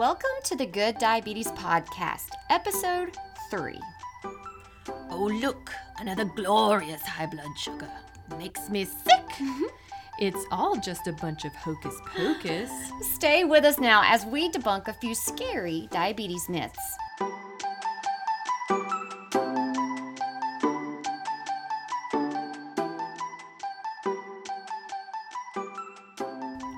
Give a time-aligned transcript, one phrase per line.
[0.00, 3.18] Welcome to the Good Diabetes Podcast, episode
[3.50, 3.78] three.
[5.10, 7.90] Oh, look, another glorious high blood sugar.
[8.38, 9.28] Makes me sick.
[9.28, 9.64] Mm-hmm.
[10.18, 12.70] It's all just a bunch of hocus pocus.
[13.14, 16.96] Stay with us now as we debunk a few scary diabetes myths.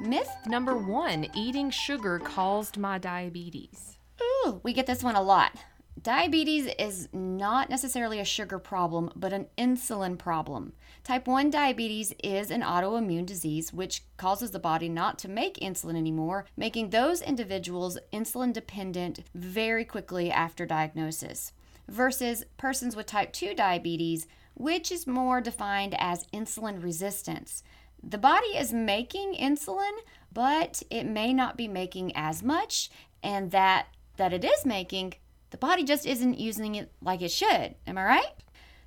[0.03, 3.99] Myth Number one, eating sugar caused my diabetes.
[4.21, 5.53] Ooh, we get this one a lot.
[6.01, 10.73] Diabetes is not necessarily a sugar problem, but an insulin problem.
[11.05, 15.97] Type 1 diabetes is an autoimmune disease which causes the body not to make insulin
[15.97, 21.53] anymore, making those individuals insulin dependent very quickly after diagnosis.
[21.89, 27.63] Versus persons with type 2 diabetes, which is more defined as insulin resistance.
[28.03, 29.93] The body is making insulin,
[30.33, 32.91] but it may not be making as much,
[33.23, 33.87] and that
[34.17, 35.15] that it is making,
[35.51, 37.75] the body just isn't using it like it should.
[37.87, 38.35] Am I right?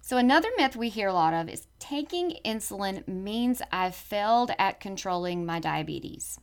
[0.02, 4.80] So another myth we hear a lot of is taking insulin means I've failed at
[4.80, 6.39] controlling my diabetes.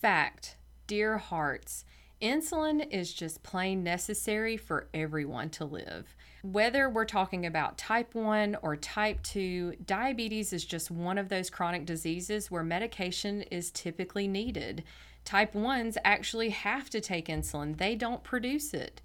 [0.00, 0.56] Fact,
[0.88, 1.84] dear hearts,
[2.24, 6.16] insulin is just plain necessary for everyone to live.
[6.42, 11.50] Whether we're talking about type 1 or type 2, diabetes is just one of those
[11.50, 14.84] chronic diseases where medication is typically needed.
[15.26, 19.02] Type 1s actually have to take insulin, they don't produce it.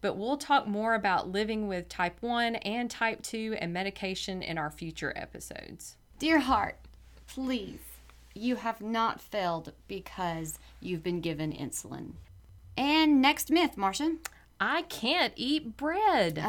[0.00, 4.56] But we'll talk more about living with type 1 and type 2 and medication in
[4.56, 5.96] our future episodes.
[6.18, 6.78] Dear heart,
[7.26, 7.80] please,
[8.34, 12.12] you have not failed because you've been given insulin.
[12.76, 14.16] And next myth, Marcia.
[14.60, 16.42] I can't eat bread.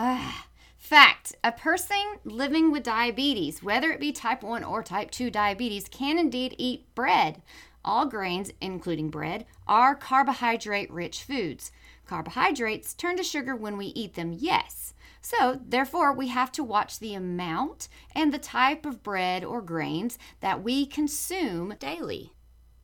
[0.77, 5.87] Fact a person living with diabetes, whether it be type 1 or type 2 diabetes,
[5.89, 7.41] can indeed eat bread.
[7.85, 11.71] All grains, including bread, are carbohydrate rich foods.
[12.05, 14.93] Carbohydrates turn to sugar when we eat them, yes.
[15.21, 20.17] So, therefore, we have to watch the amount and the type of bread or grains
[20.41, 22.33] that we consume daily.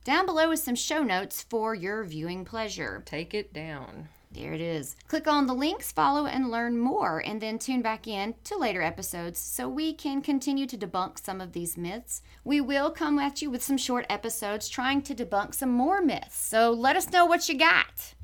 [0.02, 3.02] Down below is some show notes for your viewing pleasure.
[3.04, 4.08] Take it down.
[4.32, 4.96] There it is.
[5.08, 8.80] Click on the links, follow, and learn more, and then tune back in to later
[8.80, 12.22] episodes so we can continue to debunk some of these myths.
[12.44, 16.36] We will come at you with some short episodes trying to debunk some more myths.
[16.36, 18.14] So let us know what you got.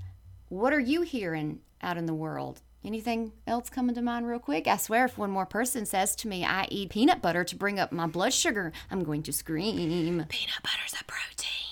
[0.49, 2.63] What are you hearing out in the world?
[2.85, 4.67] Anything else coming to mind real quick?
[4.67, 7.79] I swear, if one more person says to me, I eat peanut butter to bring
[7.79, 10.25] up my blood sugar, I'm going to scream.
[10.29, 11.66] Peanut butter's a protein.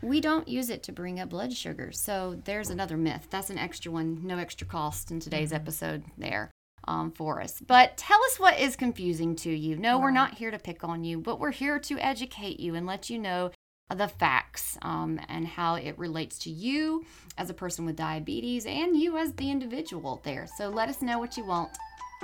[0.00, 0.10] It's a fact.
[0.10, 1.92] We don't use it to bring up blood sugar.
[1.92, 3.28] So there's another myth.
[3.30, 6.50] That's an extra one, no extra cost in today's episode there
[6.88, 7.60] um, for us.
[7.60, 9.76] But tell us what is confusing to you.
[9.76, 12.86] No, we're not here to pick on you, but we're here to educate you and
[12.86, 13.50] let you know
[13.94, 17.04] the facts um, and how it relates to you
[17.36, 20.46] as a person with diabetes and you as the individual there.
[20.56, 21.70] So let us know what you want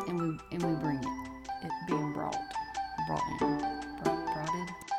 [0.06, 1.30] and we, and we bring it.
[1.64, 2.36] It being brought.
[3.08, 3.58] Brought in.
[4.02, 4.95] Brought, brought in.